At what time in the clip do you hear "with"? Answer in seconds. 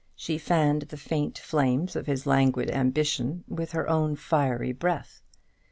3.47-3.73